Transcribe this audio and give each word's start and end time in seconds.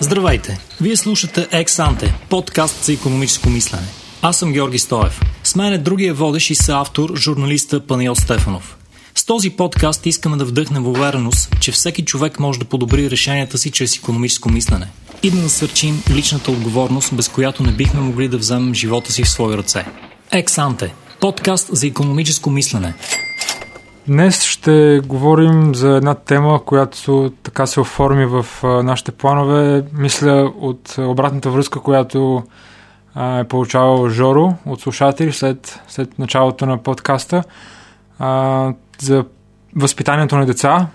Здравейте! 0.00 0.58
Вие 0.80 0.96
слушате 0.96 1.48
Ексанте, 1.52 2.14
подкаст 2.30 2.84
за 2.84 2.92
економическо 2.92 3.50
мислене. 3.50 3.86
Аз 4.22 4.36
съм 4.36 4.52
Георги 4.52 4.78
Стоев. 4.78 5.20
С 5.44 5.54
мен 5.54 5.72
е 5.72 5.78
другия 5.78 6.14
водещ 6.14 6.50
и 6.50 6.54
съавтор, 6.54 7.16
журналиста 7.16 7.86
Паниел 7.86 8.14
Стефанов. 8.14 8.76
С 9.14 9.24
този 9.24 9.50
подкаст 9.50 10.06
искаме 10.06 10.36
да 10.36 10.44
вдъхнем 10.44 10.86
увереност, 10.86 11.60
че 11.60 11.72
всеки 11.72 12.04
човек 12.04 12.40
може 12.40 12.58
да 12.58 12.64
подобри 12.64 13.10
решенията 13.10 13.58
си 13.58 13.70
чрез 13.70 13.96
економическо 13.96 14.50
мислене 14.50 14.86
и 15.22 15.30
да 15.30 15.36
насърчим 15.36 16.02
личната 16.10 16.50
отговорност, 16.50 17.14
без 17.14 17.28
която 17.28 17.62
не 17.62 17.72
бихме 17.72 18.00
могли 18.00 18.28
да 18.28 18.38
вземем 18.38 18.74
живота 18.74 19.12
си 19.12 19.22
в 19.22 19.28
свои 19.28 19.56
ръце. 19.56 19.84
Ексанте– 20.30 20.94
подкаст 21.20 21.68
за 21.72 21.86
економическо 21.86 22.50
мислене. 22.50 22.94
Днес 24.08 24.44
ще 24.44 25.00
говорим 25.06 25.74
за 25.74 25.88
една 25.88 26.14
тема, 26.14 26.64
която 26.64 27.32
така 27.42 27.66
се 27.66 27.80
оформи 27.80 28.26
в 28.26 28.46
нашите 28.62 29.12
планове. 29.12 29.84
Мисля 29.92 30.52
от 30.60 30.94
обратната 30.98 31.50
връзка, 31.50 31.80
която 31.80 32.42
е 33.40 33.44
получавал 33.44 34.08
Жоро 34.08 34.54
от 34.66 34.80
слушатели 34.80 35.32
след, 35.32 35.80
след 35.88 36.18
началото 36.18 36.66
на 36.66 36.78
подкаста 36.78 37.42
за 38.98 39.24
възпитанието 39.76 40.36
на 40.36 40.46
деца. 40.46 40.86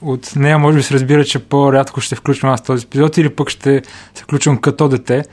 От 0.00 0.36
нея 0.36 0.58
може 0.58 0.76
би 0.76 0.82
се 0.82 0.94
разбира, 0.94 1.24
че 1.24 1.38
по-рядко 1.38 2.00
ще 2.00 2.14
включвам 2.14 2.52
аз 2.52 2.62
този 2.62 2.86
епизод 2.86 3.16
или 3.16 3.28
пък 3.28 3.48
ще 3.48 3.82
се 4.14 4.22
включвам 4.22 4.58
като 4.58 4.88
дете 4.88 5.24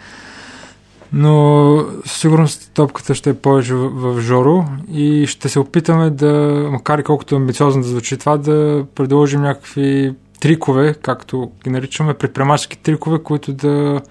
но 1.14 1.86
сигурно 2.06 2.48
топката 2.74 3.16
ще 3.16 3.30
е 3.30 3.34
повече 3.34 3.74
в, 3.74 3.90
в 3.90 4.22
Жоро 4.22 4.66
и 4.92 5.28
ще 5.28 5.50
се 5.50 5.60
опитаме 5.60 6.10
да, 6.10 6.68
макар 6.72 7.00
и 7.00 7.04
колкото 7.04 7.36
амбициозно 7.36 7.82
да 7.82 7.88
звучи 7.88 8.18
това, 8.18 8.38
да 8.38 8.86
предложим 8.96 9.42
някакви 9.42 10.14
трикове, 10.40 10.94
както 10.94 11.52
ги 11.64 11.70
наричаме, 11.70 12.14
предприемачески 12.14 12.78
трикове, 12.78 13.20
които 13.24 13.54
да, 13.54 14.02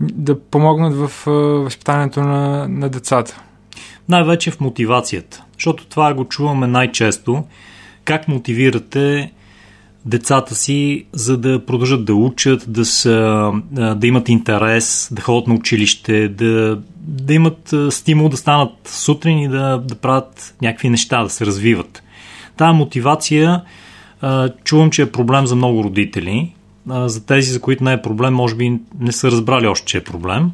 да 0.00 0.40
помогнат 0.40 0.94
в 0.94 1.26
възпитанието 1.64 2.20
на, 2.20 2.68
на 2.68 2.88
децата. 2.88 3.40
Най-вече 4.08 4.50
в 4.50 4.60
мотивацията, 4.60 5.44
защото 5.54 5.86
това 5.86 6.14
го 6.14 6.24
чуваме 6.24 6.66
най-често. 6.66 7.44
Как 8.04 8.28
мотивирате 8.28 9.32
децата 10.08 10.54
си, 10.54 11.04
за 11.12 11.36
да 11.36 11.66
продължат 11.66 12.04
да 12.04 12.14
учат, 12.14 12.64
да, 12.68 12.84
са, 12.84 13.52
да 13.72 14.06
имат 14.06 14.28
интерес, 14.28 15.08
да 15.12 15.22
ходят 15.22 15.48
на 15.48 15.54
училище, 15.54 16.28
да, 16.28 16.78
да 17.00 17.34
имат 17.34 17.74
стимул 17.90 18.28
да 18.28 18.36
станат 18.36 18.72
сутрин 18.84 19.38
и 19.38 19.48
да, 19.48 19.78
да 19.78 19.94
правят 19.94 20.54
някакви 20.62 20.90
неща, 20.90 21.22
да 21.22 21.30
се 21.30 21.46
развиват. 21.46 22.02
Тая 22.56 22.72
мотивация 22.72 23.62
чувам, 24.64 24.90
че 24.90 25.02
е 25.02 25.12
проблем 25.12 25.46
за 25.46 25.56
много 25.56 25.84
родители. 25.84 26.54
За 26.86 27.26
тези, 27.26 27.50
за 27.50 27.60
които 27.60 27.84
не 27.84 27.92
е 27.92 28.02
проблем, 28.02 28.34
може 28.34 28.54
би 28.54 28.78
не 29.00 29.12
са 29.12 29.30
разбрали 29.30 29.66
още, 29.66 29.86
че 29.86 29.98
е 29.98 30.04
проблем. 30.04 30.50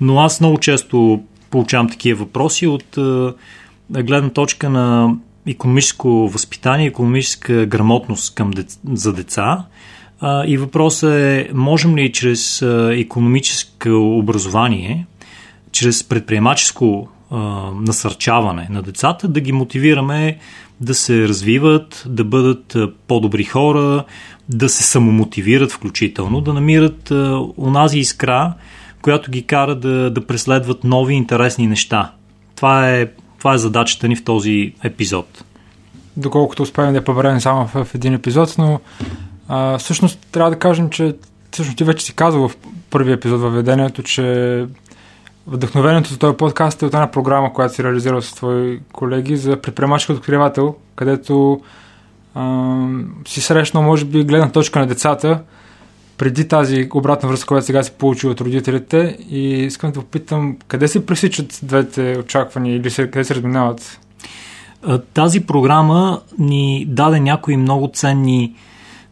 Но 0.00 0.20
аз 0.20 0.40
много 0.40 0.58
често 0.58 1.22
получавам 1.50 1.90
такива 1.90 2.24
въпроси 2.24 2.66
от 2.66 2.98
гледна 3.90 4.30
точка 4.30 4.70
на 4.70 5.16
економическо 5.46 6.08
възпитание, 6.08 6.86
економическа 6.86 7.66
грамотност 7.66 8.34
към 8.34 8.50
дец, 8.50 8.78
за 8.92 9.12
деца. 9.12 9.64
А, 10.20 10.46
и 10.46 10.56
въпросът 10.56 11.12
е, 11.12 11.48
можем 11.54 11.96
ли 11.96 12.12
чрез 12.12 12.62
економическо 12.90 14.18
образование, 14.18 15.06
чрез 15.72 16.04
предприемаческо 16.04 17.08
а, 17.30 17.36
насърчаване 17.80 18.66
на 18.70 18.82
децата, 18.82 19.28
да 19.28 19.40
ги 19.40 19.52
мотивираме 19.52 20.38
да 20.80 20.94
се 20.94 21.28
развиват, 21.28 22.04
да 22.08 22.24
бъдат 22.24 22.76
по-добри 23.06 23.44
хора, 23.44 24.04
да 24.48 24.68
се 24.68 24.82
самомотивират 24.82 25.72
включително, 25.72 26.40
да 26.40 26.52
намират 26.52 27.10
а, 27.10 27.40
унази 27.56 27.98
искра, 27.98 28.54
която 29.02 29.30
ги 29.30 29.42
кара 29.42 29.74
да, 29.74 30.10
да 30.10 30.26
преследват 30.26 30.84
нови 30.84 31.14
интересни 31.14 31.66
неща. 31.66 32.12
Това 32.56 32.90
е 32.90 33.06
това 33.44 33.54
е 33.54 33.58
задачата 33.58 34.08
ни 34.08 34.16
в 34.16 34.24
този 34.24 34.74
епизод. 34.84 35.44
Доколкото 36.16 36.62
успеем 36.62 36.92
да 36.92 36.96
я 36.96 37.04
поберем 37.04 37.40
само 37.40 37.66
в 37.66 37.86
един 37.94 38.14
епизод, 38.14 38.54
но 38.58 38.80
а, 39.48 39.78
всъщност 39.78 40.18
трябва 40.32 40.50
да 40.50 40.58
кажем, 40.58 40.90
че 40.90 41.16
всъщност 41.50 41.78
ти 41.78 41.84
вече 41.84 42.04
си 42.04 42.14
казал 42.14 42.48
в 42.48 42.56
първия 42.90 43.14
епизод 43.14 43.40
във 43.40 43.54
ведението, 43.54 44.02
че 44.02 44.66
вдъхновението 45.46 46.10
за 46.10 46.18
този 46.18 46.36
подкаст 46.36 46.82
е 46.82 46.86
от 46.86 46.94
една 46.94 47.10
програма, 47.10 47.52
която 47.52 47.74
си 47.74 47.84
реализирал 47.84 48.22
с 48.22 48.32
твои 48.32 48.80
колеги 48.92 49.36
за 49.36 49.56
предприемачка 49.56 50.12
откривател, 50.12 50.74
където 50.96 51.60
а, 52.34 52.76
си 53.26 53.40
срещнал, 53.40 53.82
може 53.82 54.04
би, 54.04 54.24
гледна 54.24 54.50
точка 54.50 54.78
на 54.78 54.86
децата, 54.86 55.42
преди 56.18 56.48
тази 56.48 56.88
обратна 56.94 57.28
връзка, 57.28 57.46
която 57.46 57.66
сега 57.66 57.82
се 57.82 57.90
получи 57.90 58.26
от 58.26 58.40
родителите 58.40 59.18
и 59.30 59.48
искам 59.48 59.92
да 59.92 60.00
попитам 60.00 60.56
къде 60.68 60.88
се 60.88 61.06
пресичат 61.06 61.60
двете 61.62 62.16
очаквания 62.20 62.76
или 62.76 62.90
се, 62.90 63.10
къде 63.10 63.24
се 63.24 63.34
разминават? 63.34 64.00
Тази 65.14 65.40
програма 65.40 66.20
ни 66.38 66.86
даде 66.88 67.20
някои 67.20 67.56
много 67.56 67.90
ценни 67.94 68.54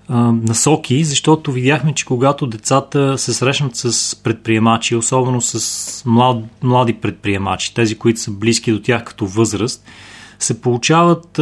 насоки, 0.09 1.05
защото 1.05 1.53
видяхме, 1.53 1.95
че 1.95 2.05
когато 2.05 2.47
децата 2.47 3.19
се 3.19 3.33
срещнат 3.33 3.77
с 3.77 4.17
предприемачи, 4.17 4.97
особено 4.97 5.41
с 5.41 6.03
млад, 6.07 6.37
млади 6.63 6.93
предприемачи, 6.93 7.75
тези, 7.75 7.99
които 7.99 8.21
са 8.21 8.31
близки 8.31 8.73
до 8.73 8.83
тях 8.83 9.05
като 9.05 9.27
възраст, 9.27 9.85
се 10.39 10.61
получават 10.61 11.41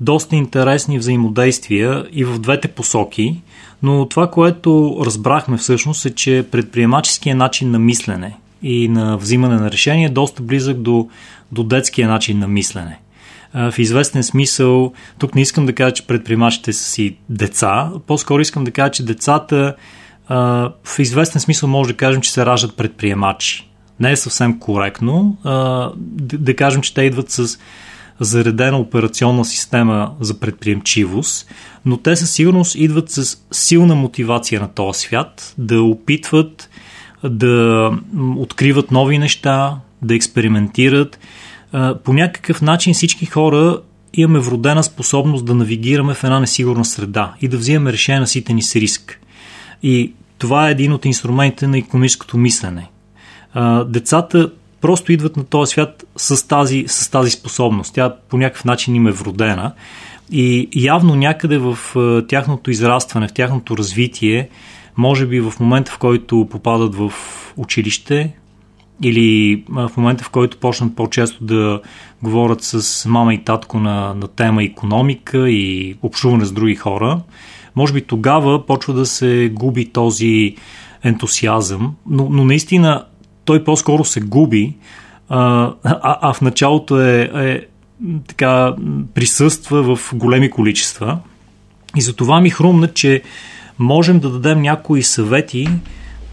доста 0.00 0.36
интересни 0.36 0.98
взаимодействия 0.98 2.06
и 2.12 2.24
в 2.24 2.38
двете 2.38 2.68
посоки, 2.68 3.42
но 3.82 4.08
това, 4.08 4.30
което 4.30 4.98
разбрахме 5.06 5.56
всъщност 5.56 6.06
е, 6.06 6.14
че 6.14 6.46
предприемаческия 6.50 7.36
начин 7.36 7.70
на 7.70 7.78
мислене 7.78 8.36
и 8.62 8.88
на 8.88 9.16
взимане 9.16 9.56
на 9.56 9.70
решение 9.70 10.06
е 10.06 10.10
доста 10.10 10.42
близък 10.42 10.76
до, 10.76 11.08
до 11.52 11.64
детския 11.64 12.08
начин 12.08 12.38
на 12.38 12.48
мислене. 12.48 12.98
В 13.54 13.74
известен 13.78 14.22
смисъл, 14.22 14.92
тук 15.18 15.34
не 15.34 15.40
искам 15.40 15.66
да 15.66 15.72
кажа, 15.72 15.94
че 15.94 16.06
предприемачите 16.06 16.72
са 16.72 16.84
си 16.84 17.16
деца, 17.28 17.90
по-скоро 18.06 18.40
искам 18.40 18.64
да 18.64 18.70
кажа, 18.70 18.90
че 18.90 19.04
децата 19.04 19.74
в 20.84 20.98
известен 20.98 21.40
смисъл 21.40 21.68
може 21.68 21.90
да 21.90 21.96
кажем, 21.96 22.20
че 22.20 22.32
се 22.32 22.46
раждат 22.46 22.76
предприемачи. 22.76 23.68
Не 24.00 24.12
е 24.12 24.16
съвсем 24.16 24.58
коректно 24.58 25.36
да 26.24 26.56
кажем, 26.56 26.82
че 26.82 26.94
те 26.94 27.02
идват 27.02 27.30
с 27.30 27.58
заредена 28.24 28.78
операционна 28.78 29.44
система 29.44 30.12
за 30.20 30.40
предприемчивост, 30.40 31.46
но 31.84 31.96
те 31.96 32.16
със 32.16 32.30
сигурност 32.30 32.74
идват 32.74 33.10
с 33.10 33.38
силна 33.50 33.94
мотивация 33.94 34.60
на 34.60 34.68
този 34.68 35.00
свят, 35.00 35.54
да 35.58 35.82
опитват 35.82 36.70
да 37.24 37.90
откриват 38.36 38.90
нови 38.90 39.18
неща, 39.18 39.76
да 40.02 40.14
експериментират. 40.14 41.18
По 42.04 42.12
някакъв 42.12 42.62
начин 42.62 42.94
всички 42.94 43.26
хора 43.26 43.80
имаме 44.14 44.38
вродена 44.38 44.84
способност 44.84 45.44
да 45.44 45.54
навигираме 45.54 46.14
в 46.14 46.24
една 46.24 46.40
несигурна 46.40 46.84
среда 46.84 47.34
и 47.40 47.48
да 47.48 47.56
взимаме 47.56 47.92
решение 47.92 48.20
на 48.20 48.26
сите 48.26 48.52
ни 48.52 48.62
с 48.62 48.76
риск. 48.76 49.20
И 49.82 50.12
това 50.38 50.68
е 50.68 50.72
един 50.72 50.92
от 50.92 51.04
инструментите 51.04 51.66
на 51.66 51.78
економическото 51.78 52.38
мислене. 52.38 52.90
Децата 53.86 54.50
просто 54.82 55.12
идват 55.12 55.36
на 55.36 55.44
този 55.44 55.70
свят 55.70 56.04
с 56.16 56.48
тази, 56.48 56.84
с 56.88 57.10
тази 57.10 57.30
способност. 57.30 57.94
Тя 57.94 58.14
по 58.28 58.36
някакъв 58.36 58.64
начин 58.64 58.94
им 58.94 59.06
е 59.06 59.12
вродена. 59.12 59.72
И 60.30 60.68
явно 60.74 61.14
някъде 61.14 61.58
в 61.58 61.78
тяхното 62.28 62.70
израстване, 62.70 63.28
в 63.28 63.32
тяхното 63.32 63.76
развитие, 63.76 64.48
може 64.96 65.26
би 65.26 65.40
в 65.40 65.52
момента, 65.60 65.92
в 65.92 65.98
който 65.98 66.48
попадат 66.50 66.94
в 66.94 67.12
училище, 67.56 68.32
или 69.02 69.64
в 69.68 69.90
момента, 69.96 70.24
в 70.24 70.30
който 70.30 70.56
почнат 70.56 70.96
по-често 70.96 71.44
да 71.44 71.80
говорят 72.22 72.62
с 72.62 73.08
мама 73.08 73.34
и 73.34 73.44
татко 73.44 73.78
на, 73.78 74.14
на 74.14 74.28
тема 74.28 74.64
економика 74.64 75.50
и 75.50 75.96
общуване 76.02 76.44
с 76.44 76.52
други 76.52 76.74
хора, 76.74 77.20
може 77.76 77.92
би 77.92 78.00
тогава 78.00 78.66
почва 78.66 78.94
да 78.94 79.06
се 79.06 79.50
губи 79.54 79.92
този 79.92 80.56
ентусиазъм, 81.04 81.94
но, 82.06 82.28
но 82.30 82.44
наистина 82.44 83.04
той 83.44 83.64
по-скоро 83.64 84.04
се 84.04 84.20
губи, 84.20 84.76
а, 85.28 85.72
а, 85.84 86.18
а 86.22 86.32
в 86.32 86.40
началото 86.40 87.00
е, 87.00 87.30
е 87.34 87.60
така 88.26 88.74
присъства 89.14 89.96
в 89.96 90.14
големи 90.14 90.50
количества. 90.50 91.18
И 91.96 92.00
за 92.00 92.16
това 92.16 92.40
ми 92.40 92.50
хрумна, 92.50 92.88
че 92.88 93.22
можем 93.78 94.20
да 94.20 94.30
дадем 94.30 94.62
някои 94.62 95.02
съвети 95.02 95.68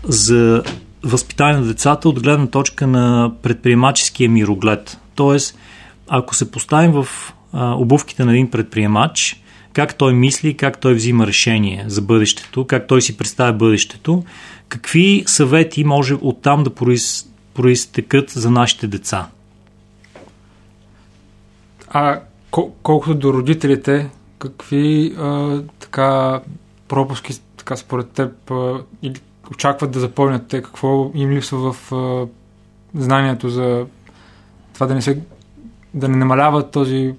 за 0.04 0.64
възпитание 1.04 1.60
на 1.60 1.66
децата 1.66 2.10
от 2.10 2.24
гледна 2.24 2.48
точка 2.48 2.88
на 2.88 3.32
предприемаческия 3.42 4.30
мироглед. 4.30 5.00
Тоест, 5.16 5.58
ако 6.08 6.36
се 6.36 6.52
поставим 6.52 6.92
в 6.92 7.08
а, 7.54 7.74
обувките 7.74 8.26
на 8.26 8.32
един 8.32 8.52
предприемач, 8.52 9.42
как 9.74 9.96
той 9.96 10.14
мисли, 10.14 10.54
как 10.54 10.82
той 10.82 10.94
взима 10.94 11.28
решение 11.28 11.84
за 11.88 12.02
бъдещето, 12.02 12.66
как 12.68 12.88
той 12.88 13.02
си 13.02 13.18
представя 13.18 13.54
бъдещето, 13.54 14.24
какви 14.70 15.24
съвети 15.28 15.84
може 15.84 16.14
оттам 16.22 16.64
да 16.64 16.76
произ... 16.76 17.28
проистекат 17.54 18.30
за 18.30 18.52
нашите 18.52 18.88
деца? 18.88 19.28
А 21.88 22.22
кол- 22.52 22.72
колкото 22.84 23.16
до 23.16 23.34
родителите, 23.34 24.10
какви 24.40 25.16
а, 25.18 25.62
така 25.80 26.42
пропуски 26.88 27.34
така 27.58 27.76
според 27.76 28.10
теб 28.10 28.52
а, 28.52 28.84
или 29.02 29.20
очакват 29.52 29.92
да 29.92 30.00
запълнят 30.00 30.48
те, 30.48 30.62
какво 30.62 31.12
им 31.16 31.32
липсва 31.32 31.74
в 31.74 31.92
а, 31.92 32.28
знанието 33.02 33.50
за 33.50 33.86
това 34.74 34.88
да 34.88 34.96
не 34.96 35.02
се 35.02 35.22
да 35.94 36.08
не 36.08 36.18
намаляват 36.18 36.72
този, 36.72 37.16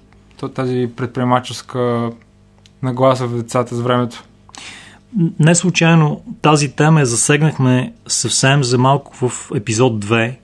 тази 0.54 0.90
предприемаческа 0.96 2.12
нагласа 2.82 3.26
в 3.26 3.36
децата 3.36 3.74
с 3.74 3.80
времето. 3.80 4.24
Не 5.38 5.54
случайно 5.54 6.22
тази 6.42 6.72
тема 6.72 7.00
я 7.00 7.06
засегнахме 7.06 7.92
съвсем 8.06 8.64
за 8.64 8.78
малко 8.78 9.28
в 9.28 9.50
епизод 9.54 10.04
2 10.04 10.34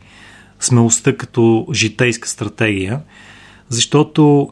смелостта 0.60 1.16
като 1.16 1.66
житейска 1.72 2.28
стратегия, 2.28 3.00
защото 3.68 4.50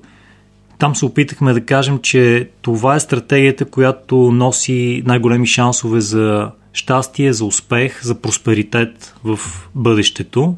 там 0.79 0.97
се 0.97 1.05
опитахме 1.05 1.53
да 1.53 1.65
кажем, 1.65 1.99
че 1.99 2.49
това 2.63 2.95
е 2.95 3.01
стратегията, 3.01 3.65
която 3.65 4.17
носи 4.17 5.03
най-големи 5.07 5.47
шансове 5.47 6.01
за 6.01 6.51
щастие, 6.73 7.33
за 7.33 7.45
успех, 7.45 8.03
за 8.03 8.15
просперитет 8.15 9.15
в 9.25 9.39
бъдещето. 9.75 10.57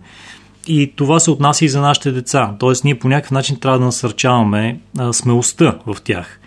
И 0.66 0.92
това 0.96 1.20
се 1.20 1.30
отнася 1.30 1.64
и 1.64 1.68
за 1.68 1.80
нашите 1.80 2.12
деца. 2.12 2.54
Тоест, 2.58 2.84
ние 2.84 2.98
по 2.98 3.08
някакъв 3.08 3.30
начин 3.30 3.60
трябва 3.60 3.78
да 3.78 3.84
насърчаваме 3.84 4.78
а, 4.98 5.12
смелостта 5.12 5.78
в 5.86 5.96
тях. 6.04 6.40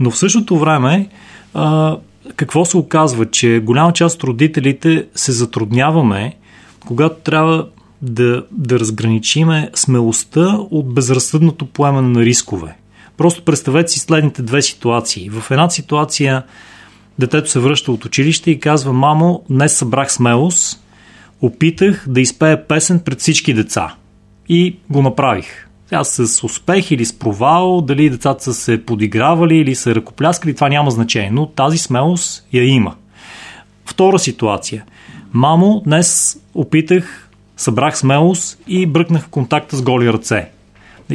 Но 0.00 0.10
в 0.10 0.18
същото 0.18 0.58
време, 0.58 1.08
а, 1.54 1.96
какво 2.36 2.64
се 2.64 2.76
оказва? 2.76 3.30
Че 3.30 3.60
голяма 3.64 3.92
част 3.92 4.16
от 4.16 4.24
родителите 4.24 5.06
се 5.14 5.32
затрудняваме, 5.32 6.36
когато 6.86 7.16
трябва 7.16 7.68
да, 8.02 8.44
да 8.50 8.80
разграничиме 8.80 9.70
смелостта 9.74 10.58
от 10.70 10.94
безразсъдното 10.94 11.66
поемане 11.66 12.08
на 12.08 12.20
рискове. 12.20 12.76
Просто 13.16 13.44
представете 13.44 13.92
си 13.92 13.98
следните 13.98 14.42
две 14.42 14.62
ситуации. 14.62 15.30
В 15.30 15.50
една 15.50 15.70
ситуация 15.70 16.42
детето 17.18 17.50
се 17.50 17.58
връща 17.58 17.92
от 17.92 18.04
училище 18.04 18.50
и 18.50 18.60
казва, 18.60 18.92
мамо, 18.92 19.44
днес 19.50 19.76
събрах 19.76 20.12
смелост, 20.12 20.84
опитах 21.40 22.04
да 22.08 22.20
изпея 22.20 22.66
песен 22.66 23.00
пред 23.00 23.20
всички 23.20 23.54
деца. 23.54 23.94
И 24.48 24.76
го 24.90 25.02
направих. 25.02 25.68
Тя 25.92 26.04
с 26.04 26.44
успех 26.44 26.90
или 26.90 27.04
с 27.04 27.18
провал, 27.18 27.80
дали 27.80 28.10
децата 28.10 28.44
са 28.44 28.54
се 28.54 28.86
подигравали 28.86 29.56
или 29.56 29.74
са 29.74 29.94
ръкопляскали, 29.94 30.54
това 30.54 30.68
няма 30.68 30.90
значение, 30.90 31.30
но 31.30 31.46
тази 31.46 31.78
смелост 31.78 32.46
я 32.52 32.64
има. 32.64 32.94
Втора 33.86 34.18
ситуация. 34.18 34.84
Мамо, 35.32 35.82
днес 35.84 36.38
опитах, 36.54 37.28
събрах 37.56 37.98
смелост 37.98 38.58
и 38.68 38.86
бръкнах 38.86 39.28
контакта 39.28 39.76
с 39.76 39.82
голи 39.82 40.12
ръце. 40.12 40.48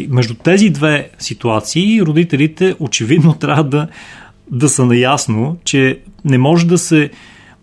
Между 0.09 0.33
тези 0.33 0.69
две 0.69 1.09
ситуации 1.19 2.01
родителите 2.01 2.75
очевидно 2.79 3.33
трябва 3.39 3.63
да, 3.63 3.87
да 4.51 4.69
са 4.69 4.85
наясно, 4.85 5.57
че 5.63 5.99
не 6.25 6.37
може 6.37 6.67
да 6.67 6.77
се 6.77 7.09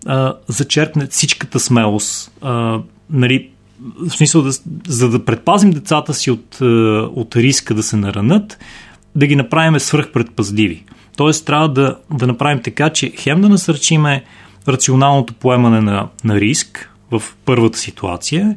а, 0.06 0.34
зачерпне 0.48 1.06
всичката 1.06 1.60
смелост. 1.60 2.32
А, 2.40 2.80
нали, 3.10 3.50
в 3.84 4.10
смисъл, 4.10 4.42
да, 4.42 4.50
за 4.88 5.10
да 5.10 5.24
предпазим 5.24 5.70
децата 5.70 6.14
си 6.14 6.30
от, 6.30 6.60
от 7.16 7.36
риска 7.36 7.74
да 7.74 7.82
се 7.82 7.96
наранат, 7.96 8.58
да 9.14 9.26
ги 9.26 9.36
направим 9.36 9.80
свръхпредпазливи. 9.80 10.84
Тоест, 11.16 11.46
трябва 11.46 11.68
да, 11.68 11.96
да 12.12 12.26
направим 12.26 12.62
така, 12.62 12.90
че 12.90 13.12
хем 13.16 13.40
да 13.40 13.48
насърчиме 13.48 14.24
рационалното 14.68 15.34
поемане 15.34 15.80
на, 15.80 16.08
на 16.24 16.40
риск 16.40 16.90
в 17.10 17.22
първата 17.44 17.78
ситуация, 17.78 18.56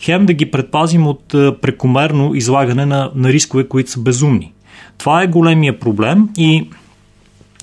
хем 0.00 0.26
да 0.26 0.32
ги 0.32 0.50
предпазим 0.50 1.06
от 1.06 1.28
прекомерно 1.62 2.34
излагане 2.34 2.86
на, 2.86 3.10
на 3.14 3.32
рискове, 3.32 3.68
които 3.68 3.90
са 3.90 4.00
безумни. 4.00 4.52
Това 4.98 5.22
е 5.22 5.26
големия 5.26 5.78
проблем 5.80 6.28
и, 6.36 6.68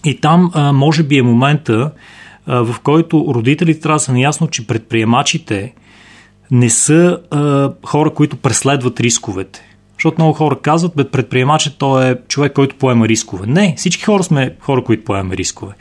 и 0.05 0.21
там 0.21 0.51
а, 0.53 0.73
може 0.73 1.03
би 1.03 1.17
е 1.17 1.21
момента, 1.21 1.91
а, 2.45 2.63
в 2.63 2.79
който 2.79 3.25
родителите 3.29 3.79
трябва 3.79 3.95
да 3.95 3.99
са 3.99 4.13
наясно, 4.13 4.47
че 4.47 4.67
предприемачите 4.67 5.73
не 6.51 6.69
са 6.69 7.19
а, 7.31 7.71
хора, 7.85 8.13
които 8.13 8.37
преследват 8.37 8.99
рисковете. 8.99 9.63
Защото 9.93 10.21
много 10.21 10.33
хора 10.33 10.59
казват, 10.61 10.95
бе, 10.95 11.09
предприемачът 11.09 11.77
той 11.77 12.09
е 12.09 12.15
човек, 12.27 12.53
който 12.53 12.75
поема 12.75 13.07
рискове. 13.07 13.47
Не, 13.47 13.73
всички 13.77 14.03
хора 14.03 14.23
сме 14.23 14.55
хора, 14.59 14.83
които 14.83 15.03
поемаме 15.03 15.37
рискове. 15.37 15.73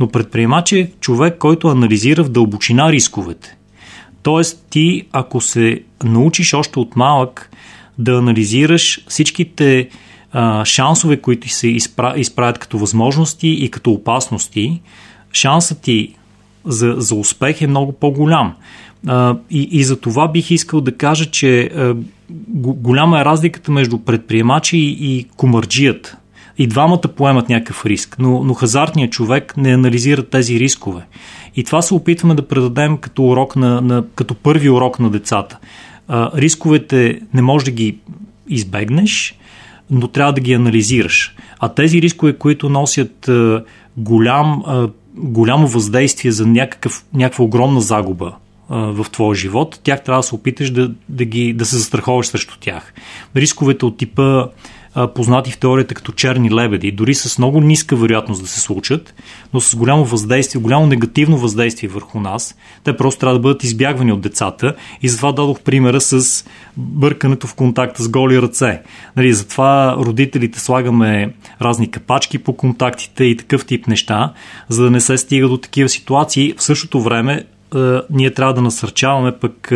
Но 0.00 0.08
предприемач 0.08 0.72
е 0.72 0.90
човек, 1.00 1.38
който 1.38 1.68
анализира 1.68 2.24
в 2.24 2.28
дълбочина 2.28 2.92
рисковете. 2.92 3.56
Тоест 4.22 4.66
ти, 4.70 5.06
ако 5.12 5.40
се 5.40 5.82
научиш 6.04 6.54
още 6.54 6.78
от 6.78 6.96
малък 6.96 7.50
да 7.98 8.18
анализираш 8.18 9.04
всичките 9.08 9.88
а, 10.32 10.64
шансове, 10.64 11.16
които 11.16 11.48
се 11.48 11.68
изпра, 11.68 12.14
изправят 12.16 12.58
като 12.58 12.78
възможности 12.78 13.48
и 13.48 13.70
като 13.70 13.90
опасности, 13.90 14.80
шансът 15.32 15.80
ти 15.80 16.14
за, 16.64 16.94
за 16.98 17.14
успех 17.14 17.62
е 17.62 17.66
много 17.66 17.92
по-голям. 17.92 18.54
А, 19.06 19.36
и, 19.50 19.68
и 19.72 19.84
за 19.84 20.00
това 20.00 20.28
бих 20.28 20.50
искал 20.50 20.80
да 20.80 20.96
кажа, 20.96 21.30
че 21.30 21.62
а, 21.62 21.94
голяма 22.58 23.20
е 23.20 23.24
разликата 23.24 23.72
между 23.72 23.98
предприемачи 23.98 24.76
и, 24.76 25.18
и 25.18 25.24
комарджият. 25.36 26.16
И 26.58 26.66
двамата 26.66 27.00
поемат 27.00 27.48
някакъв 27.48 27.86
риск, 27.86 28.16
но, 28.18 28.44
но 28.44 28.54
хазартният 28.54 29.12
човек 29.12 29.56
не 29.56 29.74
анализира 29.74 30.22
тези 30.22 30.60
рискове. 30.60 31.02
И 31.56 31.64
това 31.64 31.82
се 31.82 31.94
опитваме 31.94 32.34
да 32.34 32.48
предадем 32.48 32.96
като, 32.96 33.24
урок 33.24 33.56
на, 33.56 33.80
на, 33.80 34.04
като 34.14 34.34
първи 34.34 34.70
урок 34.70 34.98
на 34.98 35.10
децата. 35.10 35.58
А, 36.08 36.30
рисковете 36.40 37.20
не 37.34 37.42
можеш 37.42 37.64
да 37.64 37.70
ги 37.70 37.98
избегнеш, 38.48 39.34
но 39.90 40.08
трябва 40.08 40.32
да 40.32 40.40
ги 40.40 40.52
анализираш. 40.52 41.34
А 41.60 41.68
тези 41.68 42.02
рискове, 42.02 42.32
които 42.32 42.68
носят 42.68 43.28
а, 43.28 43.64
голям, 43.96 44.62
а, 44.66 44.88
голямо 45.16 45.66
въздействие 45.66 46.32
за 46.32 46.46
някакъв, 46.46 47.04
някаква 47.14 47.44
огромна 47.44 47.80
загуба 47.80 48.32
в 48.72 49.06
твоя 49.12 49.34
живот, 49.34 49.80
тях 49.82 50.04
трябва 50.04 50.18
да 50.18 50.22
се 50.22 50.34
опиташ 50.34 50.70
да, 50.70 50.90
да, 51.08 51.24
ги, 51.24 51.52
да 51.52 51.66
се 51.66 51.76
застраховаш 51.76 52.26
срещу 52.26 52.54
тях. 52.60 52.94
Рисковете 53.36 53.84
от 53.84 53.96
типа 53.96 54.46
познати 55.14 55.50
в 55.50 55.58
теорията 55.58 55.94
като 55.94 56.12
черни 56.12 56.54
лебеди, 56.54 56.92
дори 56.92 57.14
с 57.14 57.38
много 57.38 57.60
ниска 57.60 57.96
вероятност 57.96 58.42
да 58.42 58.48
се 58.48 58.60
случат, 58.60 59.14
но 59.54 59.60
с 59.60 59.76
голямо 59.76 60.04
въздействие, 60.04 60.62
голямо 60.62 60.86
негативно 60.86 61.38
въздействие 61.38 61.88
върху 61.88 62.20
нас, 62.20 62.56
те 62.84 62.96
просто 62.96 63.20
трябва 63.20 63.34
да 63.34 63.42
бъдат 63.42 63.64
избягвани 63.64 64.12
от 64.12 64.20
децата 64.20 64.74
и 65.02 65.08
затова 65.08 65.32
дадох 65.32 65.60
примера 65.60 66.00
с 66.00 66.44
бъркането 66.76 67.46
в 67.46 67.54
контакта 67.54 68.02
с 68.02 68.08
голи 68.08 68.42
ръце. 68.42 68.82
Нали, 69.16 69.32
затова 69.32 69.96
родителите 69.98 70.60
слагаме 70.60 71.34
разни 71.62 71.90
капачки 71.90 72.38
по 72.38 72.56
контактите 72.56 73.24
и 73.24 73.36
такъв 73.36 73.66
тип 73.66 73.86
неща, 73.86 74.32
за 74.68 74.84
да 74.84 74.90
не 74.90 75.00
се 75.00 75.18
стига 75.18 75.48
до 75.48 75.56
такива 75.56 75.88
ситуации. 75.88 76.54
В 76.56 76.62
същото 76.62 77.00
време 77.00 77.44
ние 78.10 78.34
трябва 78.34 78.54
да 78.54 78.62
насърчаваме 78.62 79.32
пък 79.32 79.72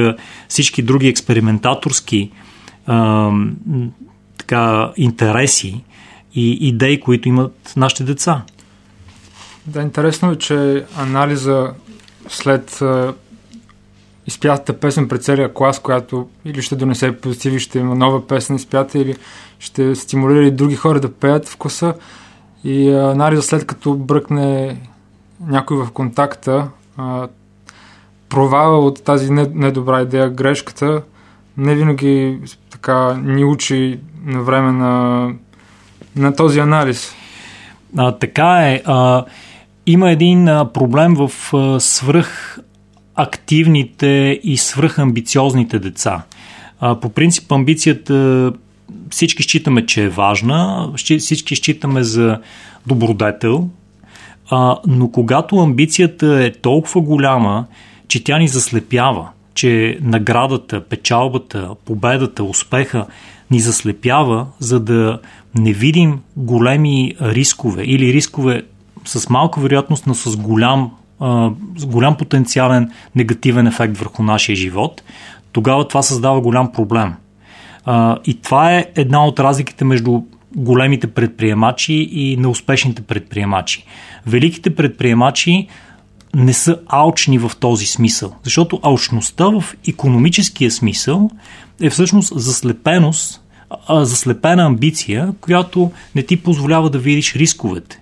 всички 0.49 0.83
други 0.83 1.09
експериментаторски 1.09 2.31
така, 4.39 4.93
интереси 4.97 5.85
и 6.35 6.69
идеи, 6.69 7.01
които 7.01 7.29
имат 7.29 7.73
нашите 7.77 8.05
деца. 8.05 8.43
Да, 9.67 9.83
интересно 9.83 10.31
е, 10.31 10.37
че 10.37 10.85
анализа 10.99 11.73
след 12.29 12.83
изпятата 14.27 14.81
песен 14.81 15.09
пред 15.09 15.25
целия 15.25 15.55
клас, 15.55 15.79
която 15.79 16.29
или 16.45 16.63
ще 16.63 16.77
донесе 16.77 17.17
позитиви, 17.17 17.61
ще 17.61 17.79
има 17.79 17.95
нова 17.95 18.27
песен 18.27 18.57
изпята, 18.57 18.99
или 18.99 19.17
ще 19.59 19.95
стимулира 19.95 20.47
и 20.47 20.51
други 20.51 20.77
хора 20.77 21.01
да 21.01 21.13
пеят 21.13 21.49
в 21.49 21.57
класа. 21.57 21.95
И 22.65 22.91
анализа 22.91 23.43
след 23.43 23.67
като 23.67 23.95
бръкне 23.95 24.81
някой 25.47 25.77
в 25.77 25.91
контакта, 25.91 26.69
провала 28.29 28.79
от 28.79 29.05
тази 29.05 29.33
недобра 29.33 30.03
идея, 30.03 30.31
грешката, 30.31 31.03
не 31.57 31.75
винаги 31.75 32.39
така 32.71 33.15
ни 33.23 33.45
учи 33.45 33.99
на 34.25 34.43
време 34.43 34.73
на, 34.73 35.31
на 36.17 36.37
този 36.37 36.61
анализ. 36.61 37.15
А, 37.97 38.13
така 38.13 38.71
е. 38.71 38.83
А, 38.85 39.25
има 39.87 40.11
един 40.11 40.49
а, 40.49 40.73
проблем 40.73 41.15
в 41.15 41.55
а, 41.55 41.81
свръх 41.81 42.59
активните 43.15 44.41
и 44.43 44.57
свръхамбициозните 44.57 45.79
деца. 45.79 46.23
А, 46.81 47.01
по 47.01 47.09
принцип 47.09 47.53
амбицията 47.53 48.53
всички 49.11 49.43
считаме, 49.43 49.87
че 49.87 50.05
е 50.05 50.09
важна, 50.09 50.91
всички 51.19 51.57
считаме 51.57 52.03
за 52.03 52.39
добродетел, 52.87 53.69
а, 54.51 54.77
но 54.87 55.11
когато 55.11 55.57
амбицията 55.57 56.45
е 56.45 56.53
толкова 56.53 57.01
голяма, 57.01 57.67
че 58.09 58.25
тя 58.25 58.39
ни 58.39 58.49
заслепява, 58.49 59.29
че 59.55 59.99
наградата, 60.01 60.85
печалбата, 60.85 61.71
победата, 61.85 62.45
успеха 62.45 63.07
ни 63.51 63.61
заслепява, 63.61 64.47
за 64.59 64.81
да 64.81 65.21
не 65.55 65.73
видим 65.73 66.21
големи 66.37 67.15
рискове 67.21 67.83
или 67.83 68.13
рискове 68.13 68.63
с 69.05 69.31
малка 69.31 69.61
вероятност, 69.61 70.07
но 70.07 70.15
с 70.15 70.37
голям, 70.37 70.91
а, 71.21 71.51
с 71.77 71.87
голям 71.87 72.17
потенциален 72.17 72.91
негативен 73.15 73.67
ефект 73.67 73.99
върху 73.99 74.23
нашия 74.23 74.57
живот, 74.57 75.03
тогава 75.53 75.89
това 75.89 76.03
създава 76.03 76.41
голям 76.41 76.73
проблем. 76.73 77.15
А, 77.85 78.19
и 78.25 78.41
това 78.41 78.75
е 78.75 78.87
една 78.95 79.27
от 79.27 79.41
разликите 79.41 79.85
между 79.85 80.23
големите 80.57 81.07
предприемачи 81.07 82.09
и 82.13 82.37
неуспешните 82.37 83.03
предприемачи. 83.03 83.85
Великите 84.27 84.75
предприемачи 84.75 85.69
не 86.37 86.53
са 86.53 86.79
алчни 86.87 87.39
в 87.39 87.53
този 87.61 87.87
смисъл. 87.87 88.35
Защото 88.43 88.81
алчността 88.83 89.45
в 89.45 89.65
економическия 89.89 90.71
смисъл 90.71 91.31
е 91.81 91.91
всъщност 91.91 92.33
заслепеност, 92.37 93.43
заслепена 93.91 94.63
амбиция, 94.63 95.33
която 95.41 95.91
не 96.15 96.23
ти 96.23 96.37
позволява 96.37 96.91
да 96.91 96.99
видиш 96.99 97.37
рисковете. 97.37 98.01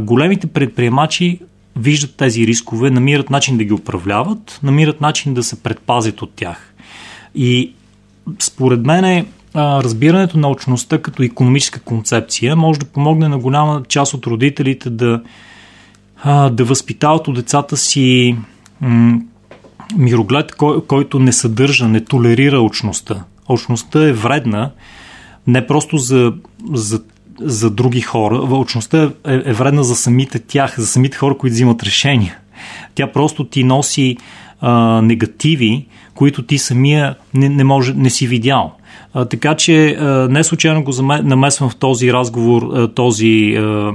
големите 0.00 0.46
предприемачи 0.46 1.40
виждат 1.76 2.16
тези 2.16 2.46
рискове, 2.46 2.90
намират 2.90 3.30
начин 3.30 3.56
да 3.56 3.64
ги 3.64 3.72
управляват, 3.72 4.60
намират 4.62 5.00
начин 5.00 5.34
да 5.34 5.42
се 5.42 5.62
предпазят 5.62 6.22
от 6.22 6.32
тях. 6.36 6.74
И 7.34 7.72
според 8.38 8.86
мен 8.86 9.04
е, 9.04 9.26
разбирането 9.54 10.38
на 10.38 10.50
очността 10.50 10.98
като 10.98 11.22
економическа 11.22 11.80
концепция 11.80 12.56
може 12.56 12.80
да 12.80 12.86
помогне 12.86 13.28
на 13.28 13.38
голяма 13.38 13.82
част 13.88 14.14
от 14.14 14.26
родителите 14.26 14.90
да, 14.90 15.22
да 16.26 16.64
възпитават 16.64 17.28
от 17.28 17.34
децата 17.34 17.76
си 17.76 18.36
мироглед, 19.96 20.54
кой, 20.54 20.86
който 20.86 21.18
не 21.18 21.32
съдържа, 21.32 21.88
не 21.88 22.04
толерира 22.04 22.60
очността. 22.60 23.24
Очността 23.48 24.08
е 24.08 24.12
вредна 24.12 24.70
не 25.46 25.66
просто 25.66 25.98
за, 25.98 26.32
за, 26.72 27.02
за 27.40 27.70
други 27.70 28.00
хора. 28.00 28.36
Очността 28.36 29.10
е, 29.26 29.34
е 29.34 29.52
вредна 29.52 29.82
за 29.82 29.96
самите 29.96 30.38
тях, 30.38 30.78
за 30.78 30.86
самите 30.86 31.16
хора, 31.16 31.38
които 31.38 31.54
взимат 31.54 31.82
решения. 31.82 32.38
Тя 32.94 33.12
просто 33.12 33.44
ти 33.44 33.64
носи 33.64 34.16
а, 34.60 35.02
негативи, 35.02 35.86
които 36.14 36.42
ти 36.42 36.58
самия 36.58 37.14
не, 37.34 37.48
не, 37.48 37.64
може, 37.64 37.94
не 37.94 38.10
си 38.10 38.26
видял. 38.26 38.72
А, 39.14 39.24
така 39.24 39.54
че 39.54 39.90
а, 39.90 40.28
не 40.30 40.44
случайно 40.44 40.84
го 40.84 41.02
намесвам 41.02 41.70
в 41.70 41.76
този 41.76 42.12
разговор, 42.12 42.70
а, 42.74 42.88
този 42.88 43.54
а, 43.58 43.92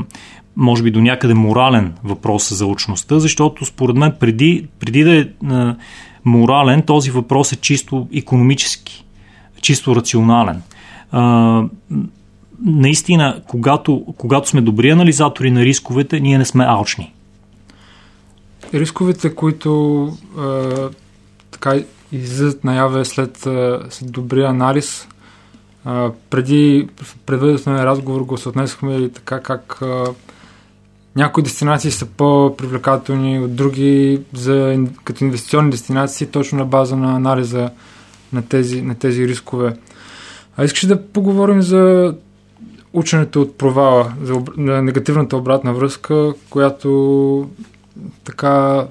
може 0.57 0.83
би 0.83 0.91
до 0.91 1.01
някъде 1.01 1.33
морален 1.33 1.93
въпрос 2.03 2.53
за 2.53 2.65
учността, 2.65 3.19
защото 3.19 3.65
според 3.65 3.95
мен 3.95 4.13
преди, 4.19 4.67
преди 4.79 5.03
да 5.03 5.17
е 5.17 5.25
морален, 6.25 6.81
този 6.81 7.11
въпрос 7.11 7.51
е 7.51 7.55
чисто 7.55 8.07
економически, 8.13 9.05
чисто 9.61 9.95
рационален. 9.95 10.61
А, 11.11 11.63
наистина, 12.65 13.41
когато, 13.47 14.05
когато 14.17 14.49
сме 14.49 14.61
добри 14.61 14.89
анализатори 14.89 15.51
на 15.51 15.65
рисковете, 15.65 16.19
ние 16.19 16.37
не 16.37 16.45
сме 16.45 16.65
алчни. 16.67 17.13
Рисковете, 18.73 19.35
които 19.35 20.03
а, 20.37 20.89
така 21.51 21.79
излизат 22.11 22.63
наяве 22.63 23.05
след, 23.05 23.37
след 23.89 24.11
добрия 24.11 24.49
анализ, 24.49 25.07
а, 25.85 26.11
преди 26.29 26.87
предварителния 27.25 27.85
разговор 27.85 28.21
го 28.21 28.37
съотнесохме 28.37 29.09
така 29.09 29.39
как 29.39 29.81
а, 29.81 30.05
някои 31.17 31.43
дестинации 31.43 31.91
са 31.91 32.05
по-привлекателни 32.05 33.39
от 33.39 33.55
други 33.55 34.21
за, 34.33 34.85
като 35.03 35.23
инвестиционни 35.23 35.71
дестинации, 35.71 36.27
точно 36.27 36.57
на 36.57 36.65
база 36.65 36.95
на 36.95 37.15
анализа 37.15 37.69
на 38.33 38.41
тези, 38.41 38.81
на 38.81 38.95
тези 38.95 39.27
рискове. 39.27 39.73
А 40.57 40.63
искаш 40.63 40.85
да 40.85 41.03
поговорим 41.07 41.61
за 41.61 42.15
ученето 42.93 43.41
от 43.41 43.57
провала, 43.57 44.13
за 44.23 44.41
на 44.57 44.81
негативната 44.81 45.37
обратна 45.37 45.73
връзка, 45.73 46.33
която 46.49 47.49
така 48.23 48.87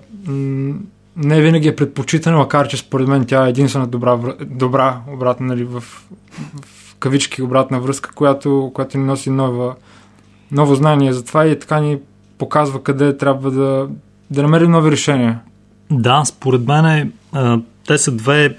не 1.17 1.41
винаги 1.41 1.69
е 1.69 1.77
предпочитана, 1.77 2.37
макар 2.37 2.69
че 2.69 2.77
според 2.77 3.09
мен 3.09 3.27
тя 3.27 3.47
е 3.47 3.51
единствена 3.51 3.87
добра, 3.87 4.19
добра 4.41 5.01
обратна, 5.13 5.47
нали, 5.47 5.65
в, 5.65 5.81
в 5.81 6.97
кавички 6.99 7.43
обратна 7.43 7.81
връзка, 7.81 8.11
която, 8.15 8.71
която 8.75 8.99
ни 8.99 9.05
носи 9.05 9.31
нова, 9.31 9.75
ново 10.53 10.75
знание 10.75 11.13
за 11.13 11.25
това 11.25 11.47
и 11.47 11.59
така 11.59 11.81
ни 11.81 11.99
показва 12.39 12.83
къде 12.83 13.17
трябва 13.17 13.51
да, 13.51 13.89
да 14.31 14.43
намерим 14.43 14.71
нови 14.71 14.91
решения. 14.91 15.41
Да, 15.91 16.25
според 16.25 16.67
мен 16.67 16.85
е, 16.87 17.09
те 17.87 17.99
са 17.99 18.13
две, 18.13 18.57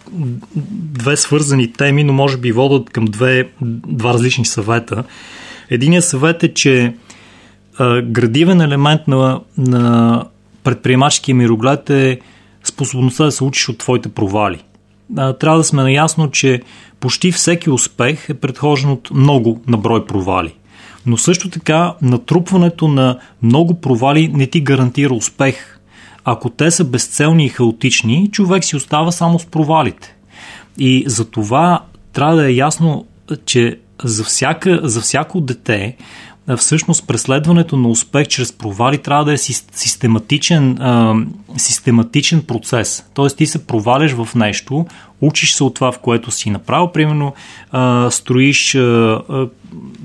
две 0.71 1.17
свързани 1.17 1.73
теми, 1.73 2.03
но 2.03 2.13
може 2.13 2.37
би 2.37 2.51
водят 2.51 2.89
към 2.89 3.05
две, 3.05 3.49
два 3.61 4.13
различни 4.13 4.45
съвета. 4.45 5.03
Единият 5.69 6.05
съвет 6.05 6.43
е, 6.43 6.53
че 6.53 6.93
градивен 8.03 8.61
елемент 8.61 9.07
на, 9.07 9.41
на 9.57 10.23
предприемаческия 10.63 11.35
мироглед 11.35 11.89
е 11.89 12.19
способността 12.63 13.25
да 13.25 13.31
се 13.31 13.43
учиш 13.43 13.69
от 13.69 13.77
твоите 13.77 14.09
провали. 14.09 14.63
Трябва 15.15 15.57
да 15.57 15.63
сме 15.63 15.83
наясно, 15.83 16.31
че 16.31 16.61
почти 16.99 17.31
всеки 17.31 17.69
успех 17.69 18.29
е 18.29 18.33
предхожен 18.33 18.89
от 18.89 19.11
много 19.13 19.61
на 19.67 19.77
брой 19.77 20.05
провали. 20.05 20.53
Но 21.07 21.17
също 21.17 21.49
така 21.49 21.95
натрупването 22.01 22.87
на 22.87 23.19
много 23.41 23.81
провали 23.81 24.27
не 24.27 24.47
ти 24.47 24.61
гарантира 24.61 25.13
успех– 25.13 25.73
ако 26.29 26.49
те 26.49 26.71
са 26.71 26.83
безцелни 26.83 27.45
и 27.45 27.49
хаотични, 27.49 28.29
човек 28.31 28.63
си 28.63 28.75
остава 28.75 29.11
само 29.11 29.39
с 29.39 29.45
провалите. 29.45 30.15
И 30.77 31.03
за 31.07 31.25
това 31.25 31.83
трябва 32.13 32.35
да 32.35 32.49
е 32.49 32.53
ясно, 32.53 33.05
че 33.45 33.79
за, 34.03 34.23
всяка, 34.23 34.79
за 34.83 35.01
всяко 35.01 35.41
дете 35.41 35.97
всъщност 36.55 37.07
преследването 37.07 37.77
на 37.77 37.87
успех 37.87 38.27
чрез 38.27 38.51
провали 38.51 38.97
трябва 38.97 39.25
да 39.25 39.33
е 39.33 39.37
систематичен, 39.37 40.81
а, 40.81 41.15
систематичен 41.57 42.41
процес. 42.41 43.05
Тоест 43.13 43.37
ти 43.37 43.45
се 43.45 43.67
проваляш 43.67 44.11
в 44.11 44.35
нещо, 44.35 44.85
учиш 45.21 45.53
се 45.53 45.63
от 45.63 45.75
това, 45.75 45.91
в 45.91 45.99
което 45.99 46.31
си 46.31 46.49
направил. 46.49 46.87
Примерно 46.87 47.33
а, 47.71 48.11
строиш 48.11 48.75
а, 48.75 48.79
а, 48.79 49.47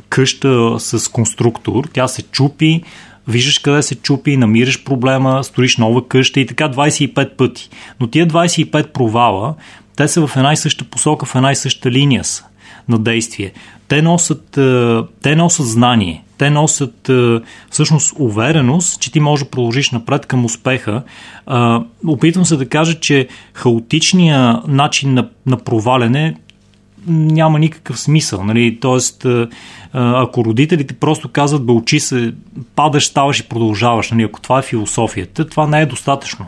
къща 0.08 0.76
с 0.78 1.08
конструктор, 1.08 1.84
тя 1.92 2.08
се 2.08 2.22
чупи, 2.22 2.82
виждаш 3.28 3.58
къде 3.58 3.82
се 3.82 3.94
чупи, 3.94 4.36
намираш 4.36 4.84
проблема, 4.84 5.44
строиш 5.44 5.76
нова 5.76 6.08
къща 6.08 6.40
и 6.40 6.46
така 6.46 6.68
25 6.68 7.36
пъти. 7.36 7.70
Но 8.00 8.06
тия 8.06 8.26
25 8.26 8.86
провала, 8.86 9.54
те 9.96 10.08
са 10.08 10.26
в 10.26 10.36
една 10.36 10.52
и 10.52 10.56
съща 10.56 10.84
посока, 10.84 11.26
в 11.26 11.34
една 11.34 11.52
и 11.52 11.56
съща 11.56 11.90
линия 11.90 12.24
са 12.24 12.44
на 12.88 12.98
действие. 12.98 13.52
Те 13.88 14.02
носят, 14.02 14.58
е, 14.58 14.96
те 15.22 15.36
носят 15.36 15.66
знание, 15.66 16.24
те 16.42 16.50
носят 16.50 17.08
е, 17.08 17.40
всъщност 17.70 18.14
увереност, 18.18 19.00
че 19.00 19.12
ти 19.12 19.20
можеш 19.20 19.44
да 19.44 19.50
продължиш 19.50 19.90
напред 19.90 20.26
към 20.26 20.44
успеха. 20.44 21.02
Е, 21.02 21.54
опитвам 22.06 22.44
се 22.44 22.56
да 22.56 22.68
кажа, 22.68 23.00
че 23.00 23.28
хаотичният 23.52 24.68
начин 24.68 25.14
на, 25.14 25.28
на 25.46 25.56
провалене 25.56 26.34
няма 27.06 27.58
никакъв 27.58 28.00
смисъл. 28.00 28.44
Нали? 28.44 28.78
Тоест, 28.80 29.26
ако 29.92 30.44
родителите 30.44 30.94
просто 30.94 31.28
казват, 31.28 31.66
бе, 31.66 31.72
учи 31.72 32.00
се, 32.00 32.34
падаш, 32.76 33.06
ставаш 33.06 33.40
и 33.40 33.48
продължаваш, 33.48 34.10
нали? 34.10 34.22
ако 34.22 34.40
това 34.40 34.58
е 34.58 34.62
философията, 34.62 35.48
това 35.48 35.66
не 35.66 35.80
е 35.80 35.86
достатъчно. 35.86 36.46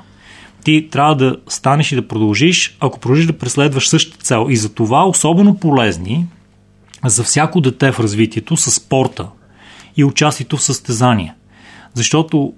Ти 0.64 0.88
трябва 0.90 1.16
да 1.16 1.36
станеш 1.48 1.92
и 1.92 1.96
да 1.96 2.08
продължиш, 2.08 2.76
ако 2.80 3.00
продължиш 3.00 3.26
да 3.26 3.38
преследваш 3.38 3.88
същата 3.88 4.24
цел. 4.24 4.46
И 4.50 4.56
за 4.56 4.74
това 4.74 5.06
особено 5.08 5.54
полезни 5.54 6.26
за 7.04 7.22
всяко 7.22 7.60
дете 7.60 7.92
в 7.92 8.00
развитието 8.00 8.56
са 8.56 8.70
спорта 8.70 9.28
и 9.96 10.04
участието 10.04 10.56
в 10.56 10.62
състезания. 10.62 11.34
Защото 11.94 12.52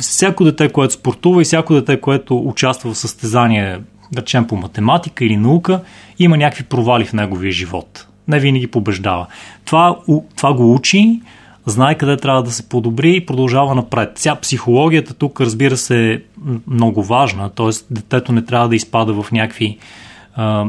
всяко 0.00 0.44
дете, 0.44 0.68
което 0.68 0.94
спортува 0.94 1.42
и 1.42 1.44
всяко 1.44 1.74
дете, 1.74 2.00
което 2.00 2.38
участва 2.38 2.92
в 2.92 2.98
състезание, 2.98 3.80
да 4.12 4.20
речем 4.20 4.46
по 4.46 4.56
математика 4.56 5.24
или 5.24 5.36
наука, 5.36 5.80
има 6.18 6.36
някакви 6.36 6.64
провали 6.64 7.04
в 7.04 7.12
неговия 7.12 7.52
живот 7.52 8.06
не 8.28 8.40
винаги 8.40 8.66
побеждава. 8.66 9.26
Това, 9.64 9.96
това 10.36 10.54
го 10.54 10.74
учи, 10.74 11.20
знае 11.66 11.94
къде 11.94 12.16
трябва 12.16 12.42
да 12.42 12.50
се 12.50 12.68
подобри 12.68 13.16
и 13.16 13.26
продължава 13.26 13.74
напред. 13.74 14.10
Сега 14.14 14.34
психологията 14.34 15.14
тук, 15.14 15.40
разбира 15.40 15.76
се, 15.76 16.12
е 16.12 16.20
много 16.66 17.02
важна, 17.02 17.50
т.е. 17.50 17.70
детето 17.90 18.32
не 18.32 18.44
трябва 18.44 18.68
да 18.68 18.76
изпада 18.76 19.22
в 19.22 19.32
някакви 19.32 19.78
а, 20.34 20.66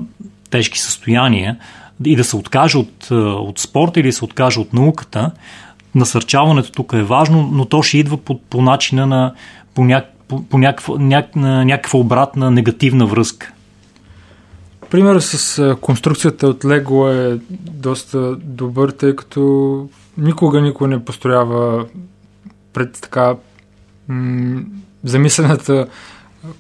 тежки 0.50 0.80
състояния 0.80 1.58
и 2.06 2.16
да 2.16 2.24
се 2.24 2.36
откаже 2.36 2.78
от, 2.78 3.12
от 3.12 3.60
спорта 3.60 4.00
или 4.00 4.08
да 4.08 4.14
се 4.14 4.26
откаже 4.26 4.60
от 4.60 4.74
науката. 4.74 5.32
Насърчаването 5.96 6.72
тук 6.72 6.94
е 6.94 7.04
важно, 7.04 7.50
но 7.52 7.66
то 7.66 7.82
ще 7.82 7.98
идва 7.98 8.18
по, 8.18 8.40
по 8.40 8.62
начина 8.62 9.08
на 9.08 9.34
по, 9.74 9.84
няк, 9.84 10.06
по, 10.28 10.44
по 10.44 10.58
някаква, 10.58 10.96
няк, 11.00 11.36
на 11.36 11.66
някаква 11.66 12.00
обратна 12.00 12.52
негативна 12.52 13.06
връзка. 13.06 13.52
Примерът 14.90 15.24
с 15.24 15.76
конструкцията 15.82 16.48
от 16.48 16.66
Лего 16.66 17.10
е 17.10 17.40
доста 17.60 18.36
добър, 18.36 18.90
тъй 18.90 19.16
като 19.16 19.90
никога 20.18 20.62
никой 20.62 20.88
не 20.88 21.06
построява 21.06 21.86
пред 22.74 23.00
така 23.02 23.36
м- 24.08 24.62
замислената 25.04 25.88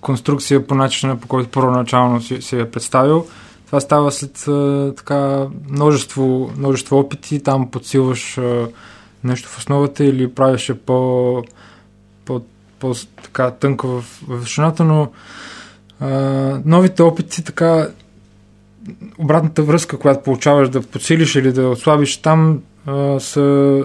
конструкция 0.01 0.67
по 0.67 0.75
начина, 0.75 1.17
по 1.17 1.27
който 1.27 1.49
първоначално 1.49 2.21
си, 2.21 2.41
си 2.41 2.59
е 2.59 2.71
представил. 2.71 3.25
Това 3.65 3.79
става 3.79 4.11
след 4.11 4.47
а, 4.47 4.93
така 4.97 5.47
множество, 5.69 6.51
множество 6.57 6.99
опити, 6.99 7.43
там 7.43 7.71
подсилваш 7.71 8.37
а, 8.37 8.67
нещо 9.23 9.49
в 9.49 9.57
основата 9.57 10.05
или 10.05 10.31
правиш 10.31 10.71
по, 10.85 11.43
по, 12.25 12.41
по 12.79 12.93
така 13.23 13.51
тънка 13.51 13.87
в, 13.87 14.01
в 14.27 14.37
вишината, 14.37 14.83
но 14.83 15.11
а, 15.99 16.09
новите 16.65 17.03
опити 17.03 17.43
така 17.43 17.87
обратната 19.17 19.63
връзка, 19.63 19.99
която 19.99 20.23
получаваш 20.23 20.69
да 20.69 20.81
подсилиш 20.81 21.35
или 21.35 21.51
да 21.51 21.69
отслабиш 21.69 22.17
там, 22.17 22.61
а, 22.85 23.19
са 23.19 23.83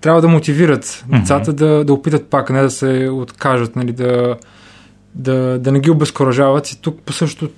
трябва 0.00 0.20
да 0.20 0.28
мотивират 0.28 0.84
mm-hmm. 0.84 1.20
децата 1.20 1.52
да, 1.52 1.84
да 1.84 1.92
опитат 1.92 2.26
пак, 2.26 2.50
не 2.50 2.62
да 2.62 2.70
се 2.70 3.08
откажат, 3.12 3.76
нали, 3.76 3.92
да, 3.92 4.36
да, 5.14 5.58
да 5.58 5.72
не 5.72 5.80
ги 5.80 5.90
обезкуражават. 5.90 6.70
И 6.70 6.80
тук 6.80 7.00
по 7.00 7.12
също, 7.12 7.50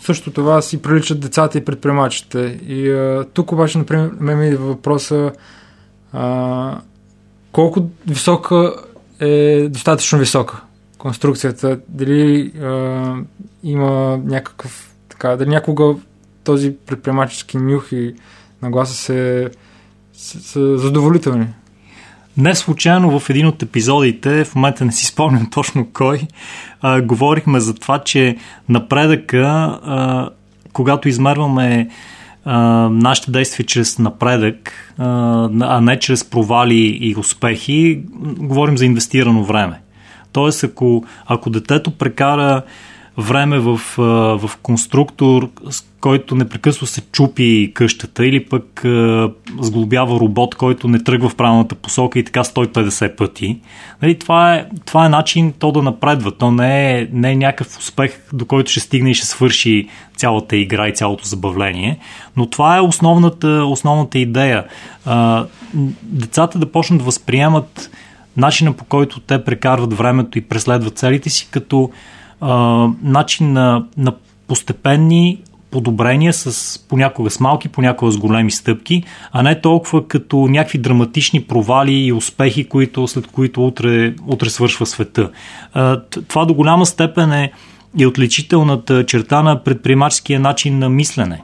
също 0.00 0.30
това 0.30 0.62
си 0.62 0.82
приличат 0.82 1.20
децата 1.20 1.58
и 1.58 1.64
предприемачите. 1.64 2.60
И 2.66 2.90
а, 2.90 3.24
тук 3.34 3.52
обаче, 3.52 3.78
например, 3.78 4.10
ме 4.20 4.34
ми 4.34 4.54
въпроса 4.54 5.32
а, 6.12 6.80
колко 7.52 7.90
висока 8.06 8.74
е 9.20 9.68
достатъчно 9.68 10.18
висока 10.18 10.62
конструкцията, 10.98 11.80
дали 11.88 12.52
а, 12.60 13.14
има 13.62 14.20
някакъв 14.24 14.94
така, 15.08 15.36
дали 15.36 15.48
някога 15.48 15.94
този 16.44 16.76
предприемачески 16.86 17.56
нюх 17.56 17.92
и 17.92 18.14
нагласа 18.62 18.94
се, 18.94 19.50
са 20.12 20.78
задоволителни. 20.78 21.46
Не 22.38 22.54
случайно 22.54 23.18
в 23.18 23.30
един 23.30 23.46
от 23.46 23.62
епизодите, 23.62 24.44
в 24.44 24.54
момента 24.54 24.84
не 24.84 24.92
си 24.92 25.06
спомням 25.06 25.50
точно 25.50 25.86
кой, 25.92 26.20
а, 26.80 27.00
говорихме 27.00 27.60
за 27.60 27.74
това, 27.74 27.98
че 27.98 28.36
напредъка, 28.68 29.78
а, 29.84 30.28
когато 30.72 31.08
измерваме 31.08 31.88
а, 32.44 32.58
нашите 32.92 33.30
действия 33.30 33.66
чрез 33.66 33.98
напредък, 33.98 34.72
а, 34.98 35.04
а 35.60 35.80
не 35.80 35.98
чрез 35.98 36.24
провали 36.24 36.98
и 37.00 37.14
успехи, 37.18 38.00
говорим 38.38 38.78
за 38.78 38.86
инвестирано 38.86 39.44
време. 39.44 39.80
Тоест, 40.32 40.64
ако, 40.64 41.04
ако 41.26 41.50
детето 41.50 41.90
прекара 41.90 42.62
време 43.18 43.58
в, 43.58 43.80
в 44.38 44.50
конструктор, 44.62 45.48
с 45.70 45.84
който 46.00 46.34
непрекъсно 46.34 46.86
се 46.86 47.00
чупи 47.00 47.72
къщата 47.74 48.26
или 48.26 48.44
пък 48.44 48.84
сглобява 49.60 50.20
робот, 50.20 50.54
който 50.54 50.88
не 50.88 51.04
тръгва 51.04 51.28
в 51.28 51.36
правилната 51.36 51.74
посока 51.74 52.18
и 52.18 52.24
така 52.24 52.44
150 52.44 53.16
пъти. 53.16 53.60
Нали, 54.02 54.18
това, 54.18 54.54
е, 54.54 54.66
това 54.86 55.06
е 55.06 55.08
начин 55.08 55.52
то 55.58 55.72
да 55.72 55.82
напредва. 55.82 56.30
То 56.30 56.50
не 56.50 57.00
е, 57.00 57.08
не 57.12 57.30
е 57.30 57.36
някакъв 57.36 57.78
успех, 57.78 58.20
до 58.32 58.44
който 58.44 58.70
ще 58.70 58.80
стигне 58.80 59.10
и 59.10 59.14
ще 59.14 59.26
свърши 59.26 59.88
цялата 60.16 60.56
игра 60.56 60.88
и 60.88 60.94
цялото 60.94 61.24
забавление. 61.24 61.98
Но 62.36 62.46
това 62.46 62.76
е 62.76 62.80
основната, 62.80 63.48
основната 63.48 64.18
идея. 64.18 64.64
А, 65.06 65.46
децата 66.02 66.58
да 66.58 66.72
почнат 66.72 66.98
да 66.98 67.04
възприемат 67.04 67.90
начина 68.36 68.72
по 68.72 68.84
който 68.84 69.20
те 69.20 69.44
прекарват 69.44 69.94
времето 69.94 70.38
и 70.38 70.42
преследват 70.42 70.98
целите 70.98 71.30
си 71.30 71.48
като 71.50 71.90
а, 72.40 72.88
начин 73.02 73.52
на, 73.52 73.84
на 73.96 74.12
постепенни 74.46 75.38
подобрения 75.70 76.32
с 76.32 76.78
понякога 76.88 77.30
с 77.30 77.40
малки, 77.40 77.68
понякога 77.68 78.12
с 78.12 78.18
големи 78.18 78.50
стъпки, 78.50 79.02
а 79.32 79.42
не 79.42 79.60
толкова 79.60 80.08
като 80.08 80.36
някакви 80.36 80.78
драматични 80.78 81.42
провали 81.42 81.92
и 81.94 82.12
успехи, 82.12 82.64
които, 82.64 83.08
след 83.08 83.26
които 83.26 83.66
утре, 83.66 84.14
утре 84.26 84.50
свършва 84.50 84.86
света. 84.86 85.30
Това 86.28 86.44
до 86.44 86.54
голяма 86.54 86.86
степен 86.86 87.32
е 87.32 87.52
и 87.98 88.06
отличителната 88.06 89.06
черта 89.06 89.42
на 89.42 89.64
предприемаческия 89.64 90.40
начин 90.40 90.78
на 90.78 90.88
мислене. 90.88 91.42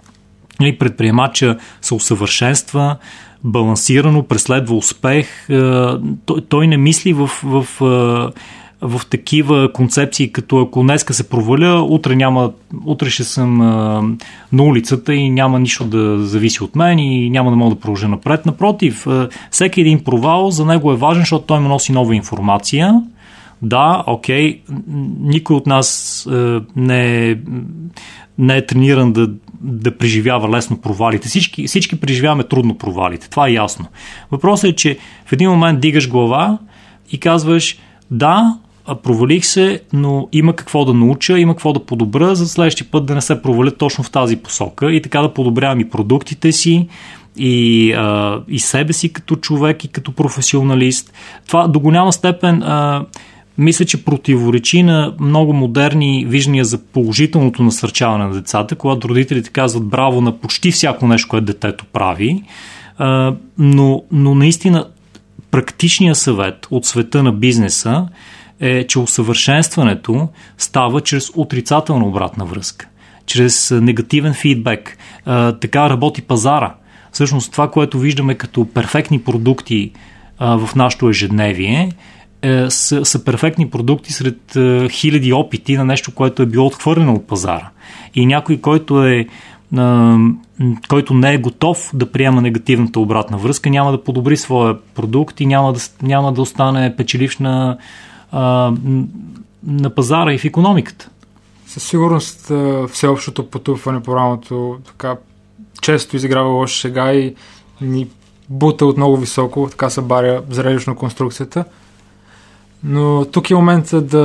Нали, 0.61 0.79
предприемача 0.79 1.59
се 1.83 1.95
усъвършенства, 1.95 2.97
балансирано, 3.45 4.23
преследва 4.23 4.75
успех. 4.75 5.47
Той, 6.27 6.41
той 6.49 6.67
не 6.67 6.77
мисли 6.77 7.13
в, 7.13 7.31
в 7.45 7.67
в 8.85 9.01
такива 9.11 9.73
концепции, 9.73 10.33
като 10.33 10.59
ако 10.59 10.83
днеска 10.83 11.15
се 11.15 11.29
проваля, 11.29 11.83
утре, 11.83 12.17
няма, 12.17 12.53
утре 12.85 13.11
ще 13.11 13.25
съм 13.25 13.61
а, 13.61 14.03
на 14.53 14.63
улицата 14.63 15.15
и 15.15 15.31
няма 15.31 15.61
нищо 15.61 15.85
да 15.85 16.19
зависи 16.19 16.65
от 16.65 16.77
мен 16.77 16.99
и 16.99 17.31
няма 17.31 17.51
да 17.51 17.57
мога 17.57 17.75
да 17.75 17.81
продължа 17.81 18.09
напред. 18.09 18.47
Напротив, 18.47 19.07
а, 19.07 19.29
всеки 19.51 19.81
един 19.81 20.05
провал 20.05 20.51
за 20.51 20.65
него 20.67 20.93
е 20.93 20.97
важен, 20.97 21.23
защото 21.23 21.47
той 21.47 21.61
му 21.61 21.69
носи 21.69 21.93
нова 21.93 22.17
информация. 22.17 23.03
Да, 23.63 24.05
окей, 24.07 24.61
никой 25.21 25.57
от 25.57 25.67
нас 25.67 26.27
а, 26.27 26.63
не, 26.77 27.31
е, 27.31 27.37
не 28.39 28.57
е 28.57 28.67
трениран 28.67 29.13
да, 29.13 29.31
да 29.61 29.99
преживява 29.99 30.57
лесно 30.57 30.81
провалите. 30.81 31.29
Всички, 31.29 31.67
всички 31.67 32.01
преживяваме 32.01 32.45
трудно 32.45 32.79
провалите. 32.79 33.31
Това 33.31 33.49
е 33.49 33.53
ясно. 33.53 33.87
Въпросът 34.31 34.71
е, 34.71 34.77
че 34.77 34.99
в 35.27 35.33
един 35.33 35.51
момент 35.51 35.81
дигаш 35.81 36.09
глава 36.09 36.59
и 37.13 37.21
казваш, 37.21 37.79
да, 38.11 38.59
провалих 39.03 39.47
се, 39.47 39.81
но 39.93 40.29
има 40.33 40.57
какво 40.57 40.85
да 40.85 40.95
науча, 40.95 41.39
има 41.39 41.55
какво 41.55 41.73
да 41.73 41.81
подобра, 41.81 42.35
за 42.35 42.49
следващия 42.49 42.87
път 42.91 43.07
да 43.07 43.15
не 43.15 43.21
се 43.21 43.43
проваля 43.43 43.71
точно 43.71 44.05
в 44.05 44.11
тази 44.11 44.37
посока 44.37 44.93
и 44.93 45.03
така 45.03 45.21
да 45.21 45.35
подобрявам 45.35 45.81
и 45.81 45.89
продуктите 45.89 46.53
си, 46.53 46.89
и, 47.37 47.93
а, 47.93 48.41
и 48.49 48.59
себе 48.59 48.93
си 48.93 49.13
като 49.13 49.37
човек 49.37 49.85
и 49.85 49.89
като 49.89 50.13
професионалист. 50.13 51.13
Това 51.47 51.69
до 51.69 51.81
голяма 51.81 52.13
степен 52.13 52.63
а, 52.63 53.05
мисля, 53.59 53.85
че 53.85 54.05
противоречи 54.05 54.83
на 54.83 55.15
много 55.21 55.53
модерни 55.53 56.27
виждания 56.29 56.65
за 56.65 56.79
положителното 56.79 57.63
насърчаване 57.63 58.25
на 58.25 58.33
децата, 58.35 58.75
когато 58.75 59.09
родителите 59.09 59.51
казват 59.51 59.85
браво 59.85 60.21
на 60.21 60.39
почти 60.39 60.71
всяко 60.71 61.07
нещо, 61.07 61.29
което 61.29 61.47
детето 61.47 61.85
прави. 61.93 62.43
А, 62.99 63.35
но, 63.59 64.03
но 64.13 64.35
наистина 64.35 64.87
практичният 65.51 66.19
съвет 66.19 66.67
от 66.71 66.85
света 66.85 67.23
на 67.23 67.33
бизнеса 67.33 68.09
е, 68.65 68.87
че 68.87 68.99
усъвършенстването 68.99 70.29
става 70.59 71.01
чрез 71.01 71.31
отрицателна 71.35 72.07
обратна 72.07 72.45
връзка, 72.45 72.87
чрез 73.27 73.71
негативен 73.71 74.35
фидбек. 74.35 74.99
Така 75.61 75.91
работи 75.91 76.23
пазара. 76.23 76.75
Всъщност 77.13 77.53
това, 77.53 77.71
което 77.71 77.99
виждаме 77.99 78.35
като 78.35 78.69
перфектни 78.75 79.21
продукти 79.21 79.93
в 80.41 80.71
нашото 80.77 81.09
ежедневие, 81.09 81.93
е, 82.43 82.71
са, 82.71 83.05
са 83.05 83.25
перфектни 83.25 83.71
продукти 83.71 84.13
сред 84.13 84.57
е, 84.57 84.89
хиляди 84.89 85.33
опити 85.33 85.77
на 85.77 85.85
нещо, 85.85 86.15
което 86.15 86.43
е 86.43 86.47
било 86.47 86.67
отхвърлено 86.67 87.15
от 87.15 87.27
пазара. 87.27 87.71
И 88.15 88.27
някой, 88.27 88.57
който 88.57 89.05
е 89.05 89.27
който 90.89 91.15
не 91.15 91.35
е 91.35 91.39
готов 91.39 91.91
да 91.95 92.13
приема 92.13 92.43
негативната 92.43 93.01
обратна 93.01 93.39
връзка, 93.39 93.71
няма 93.71 93.93
да 93.93 94.05
подобри 94.05 94.37
своя 94.37 94.77
продукт 94.95 95.41
и 95.41 95.47
няма 95.47 95.73
да, 95.73 95.81
няма 96.03 96.33
да 96.33 96.43
остане 96.43 96.97
печеливш 96.97 97.39
на, 97.39 97.77
на 99.67 99.91
пазара 99.95 100.35
и 100.35 100.39
в 100.39 100.45
економиката. 100.45 101.11
Със 101.67 101.83
сигурност 101.83 102.53
всеобщото 102.91 103.51
потупване 103.51 104.03
по 104.03 104.17
рамото 104.17 104.79
така 104.87 105.17
често 105.81 106.17
изиграва 106.17 106.49
лоша 106.49 106.75
шега 106.75 107.13
и 107.13 107.35
ни 107.81 108.09
бута 108.49 108.87
от 108.87 109.21
високо, 109.21 109.69
така 109.71 109.91
се 109.91 110.01
баря 110.01 110.43
зрелищно 110.51 110.97
конструкцията. 110.97 111.65
Но 112.85 113.25
тук 113.25 113.51
е 113.51 113.55
момента 113.55 114.01
да, 114.01 114.21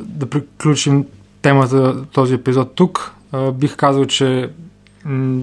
да 0.00 0.30
приключим 0.30 1.04
темата, 1.42 2.04
този 2.12 2.34
епизод 2.34 2.74
тук. 2.74 3.14
А, 3.32 3.52
бих 3.52 3.76
казал, 3.76 4.04
че 4.04 4.50
м- 5.04 5.42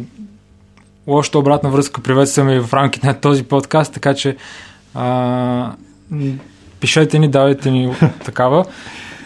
лошата 1.07 1.39
обратна 1.39 1.69
връзка 1.69 2.01
приветстваме 2.01 2.59
в 2.59 2.73
рамките 2.73 3.07
на 3.07 3.19
този 3.19 3.43
подкаст, 3.43 3.93
така 3.93 4.13
че 4.13 4.37
а, 4.93 5.73
Пишете 6.81 7.19
ни, 7.19 7.27
давайте 7.27 7.71
ни 7.71 7.93
такава. 8.25 8.65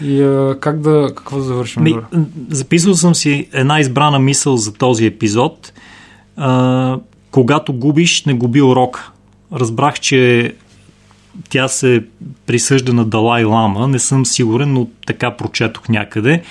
И 0.03 0.21
а, 0.21 0.57
как 0.59 0.79
да, 0.79 1.11
какво 1.15 1.37
да 1.37 1.43
завършим? 1.43 1.83
Ми, 1.83 1.95
записал 2.49 2.93
съм 2.93 3.15
си 3.15 3.47
една 3.53 3.79
избрана 3.79 4.19
мисъл 4.19 4.57
за 4.57 4.73
този 4.73 5.05
епизод. 5.05 5.73
А, 6.37 6.97
когато 7.31 7.73
губиш, 7.73 8.25
не 8.25 8.33
губи 8.33 8.61
урок. 8.61 9.11
Разбрах, 9.53 9.99
че 9.99 10.53
тя 11.49 11.67
се 11.67 12.03
присъжда 12.45 12.93
на 12.93 13.05
Далай 13.05 13.43
Лама, 13.43 13.87
не 13.87 13.99
съм 13.99 14.25
сигурен, 14.25 14.73
но 14.73 14.87
така 15.05 15.31
прочетох 15.31 15.89
някъде. 15.89 16.41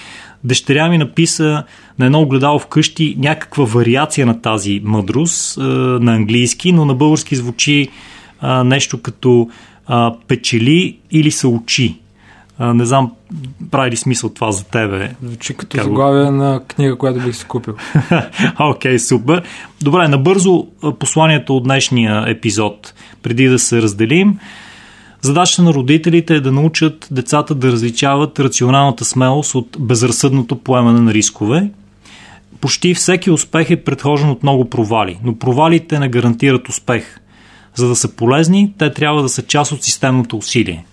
Дъщеря 0.44 0.88
ми 0.88 0.98
написа 0.98 1.62
на 1.98 2.06
едно 2.06 2.20
огледало 2.20 2.58
вкъщи 2.58 3.16
някаква 3.18 3.64
вариация 3.64 4.26
на 4.26 4.40
тази 4.40 4.80
мъдрост 4.84 5.56
на 5.58 6.14
английски, 6.14 6.72
но 6.72 6.84
на 6.84 6.94
български 6.94 7.36
звучи 7.36 7.88
а, 8.40 8.64
нещо 8.64 9.02
като 9.02 9.48
а, 9.86 10.14
печели 10.28 10.98
или 11.10 11.30
се 11.30 11.46
учи. 11.46 11.98
А, 12.58 12.74
не 12.74 12.84
знам, 12.84 13.12
прави 13.70 13.90
ли 13.90 13.96
смисъл 13.96 14.30
това 14.30 14.52
за 14.52 14.64
тебе? 14.64 15.10
Звучи 15.22 15.54
като 15.54 15.76
как 15.76 15.84
заглавие 15.84 16.30
на 16.30 16.60
книга, 16.68 16.96
която 16.96 17.20
бих 17.20 17.36
си 17.36 17.44
купил. 17.44 17.74
Окей, 18.60 18.92
okay, 18.92 18.96
супер. 18.96 19.42
Добре, 19.82 20.08
набързо 20.08 20.66
посланието 20.98 21.56
от 21.56 21.64
днешния 21.64 22.24
епизод, 22.28 22.94
преди 23.22 23.48
да 23.48 23.58
се 23.58 23.82
разделим. 23.82 24.38
Задачата 25.20 25.62
на 25.62 25.74
родителите 25.74 26.34
е 26.34 26.40
да 26.40 26.52
научат 26.52 27.08
децата 27.10 27.54
да 27.54 27.72
различават 27.72 28.40
рационалната 28.40 29.04
смелост 29.04 29.54
от 29.54 29.76
безразсъдното 29.80 30.56
поемане 30.56 31.00
на 31.00 31.14
рискове. 31.14 31.70
Почти 32.60 32.94
всеки 32.94 33.30
успех 33.30 33.70
е 33.70 33.84
предхожен 33.84 34.30
от 34.30 34.42
много 34.42 34.70
провали, 34.70 35.18
но 35.24 35.38
провалите 35.38 35.98
не 35.98 36.08
гарантират 36.08 36.68
успех– 36.68 37.20
за 37.74 37.88
да 37.88 37.96
са 37.96 38.16
полезни, 38.16 38.74
те 38.78 38.92
трябва 38.92 39.22
да 39.22 39.28
са 39.28 39.42
част 39.42 39.72
от 39.72 39.82
системното 39.82 40.36
усилие. 40.36 40.84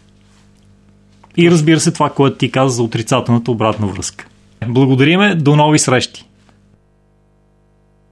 И 1.38 1.52
разбира 1.52 1.80
се 1.80 1.91
това, 1.91 2.10
което 2.10 2.38
ти 2.38 2.52
каза 2.52 2.76
за 2.76 2.84
отрицателната 2.84 3.52
обратна 3.52 3.88
връзка. 3.88 4.26
Благодариме, 4.67 5.36
до 5.36 5.56
нови 5.56 5.80
срещи! 5.80 6.26